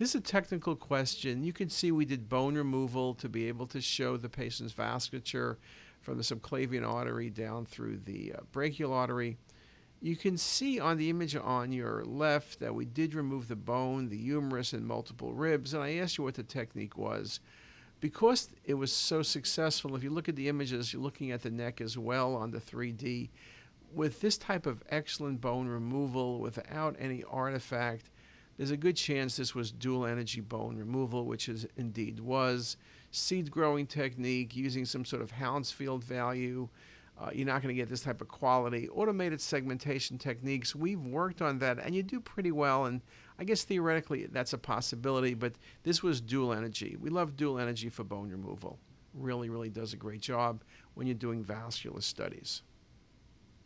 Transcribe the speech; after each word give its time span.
This 0.00 0.14
is 0.14 0.14
a 0.14 0.20
technical 0.22 0.76
question. 0.76 1.44
You 1.44 1.52
can 1.52 1.68
see 1.68 1.92
we 1.92 2.06
did 2.06 2.26
bone 2.26 2.54
removal 2.54 3.12
to 3.16 3.28
be 3.28 3.48
able 3.48 3.66
to 3.66 3.82
show 3.82 4.16
the 4.16 4.30
patient's 4.30 4.72
vasculature 4.72 5.58
from 6.00 6.16
the 6.16 6.22
subclavian 6.22 6.90
artery 6.90 7.28
down 7.28 7.66
through 7.66 7.98
the 8.06 8.32
uh, 8.34 8.40
brachial 8.50 8.94
artery. 8.94 9.36
You 10.00 10.16
can 10.16 10.38
see 10.38 10.80
on 10.80 10.96
the 10.96 11.10
image 11.10 11.36
on 11.36 11.70
your 11.70 12.02
left 12.06 12.60
that 12.60 12.74
we 12.74 12.86
did 12.86 13.12
remove 13.12 13.48
the 13.48 13.56
bone, 13.56 14.08
the 14.08 14.16
humerus, 14.16 14.72
and 14.72 14.86
multiple 14.86 15.34
ribs. 15.34 15.74
And 15.74 15.82
I 15.82 15.96
asked 15.96 16.16
you 16.16 16.24
what 16.24 16.36
the 16.36 16.44
technique 16.44 16.96
was. 16.96 17.40
Because 18.00 18.48
it 18.64 18.74
was 18.74 18.94
so 18.94 19.20
successful, 19.20 19.94
if 19.94 20.02
you 20.02 20.08
look 20.08 20.30
at 20.30 20.36
the 20.36 20.48
images, 20.48 20.94
you're 20.94 21.02
looking 21.02 21.30
at 21.30 21.42
the 21.42 21.50
neck 21.50 21.82
as 21.82 21.98
well 21.98 22.34
on 22.36 22.52
the 22.52 22.58
3D. 22.58 23.28
With 23.92 24.22
this 24.22 24.38
type 24.38 24.64
of 24.64 24.82
excellent 24.88 25.42
bone 25.42 25.68
removal 25.68 26.40
without 26.40 26.96
any 26.98 27.22
artifact, 27.30 28.08
there's 28.60 28.70
a 28.70 28.76
good 28.76 28.96
chance 28.96 29.38
this 29.38 29.54
was 29.54 29.72
dual 29.72 30.04
energy 30.04 30.42
bone 30.42 30.76
removal, 30.76 31.24
which 31.24 31.48
is 31.48 31.66
indeed 31.78 32.20
was. 32.20 32.76
Seed 33.10 33.50
growing 33.50 33.86
technique 33.86 34.54
using 34.54 34.84
some 34.84 35.02
sort 35.02 35.22
of 35.22 35.30
Hounsfield 35.30 36.04
value. 36.04 36.68
Uh, 37.18 37.30
you're 37.32 37.46
not 37.46 37.62
going 37.62 37.74
to 37.74 37.80
get 37.80 37.88
this 37.88 38.02
type 38.02 38.20
of 38.20 38.28
quality. 38.28 38.86
Automated 38.90 39.40
segmentation 39.40 40.18
techniques, 40.18 40.76
we've 40.76 41.00
worked 41.00 41.40
on 41.40 41.58
that, 41.60 41.78
and 41.78 41.94
you 41.94 42.02
do 42.02 42.20
pretty 42.20 42.52
well. 42.52 42.84
And 42.84 43.00
I 43.38 43.44
guess 43.44 43.64
theoretically 43.64 44.26
that's 44.26 44.52
a 44.52 44.58
possibility, 44.58 45.32
but 45.32 45.54
this 45.82 46.02
was 46.02 46.20
dual 46.20 46.52
energy. 46.52 46.98
We 47.00 47.08
love 47.08 47.38
dual 47.38 47.58
energy 47.58 47.88
for 47.88 48.04
bone 48.04 48.28
removal. 48.28 48.78
Really, 49.14 49.48
really 49.48 49.70
does 49.70 49.94
a 49.94 49.96
great 49.96 50.20
job 50.20 50.64
when 50.92 51.06
you're 51.06 51.14
doing 51.14 51.42
vascular 51.42 52.02
studies. 52.02 52.60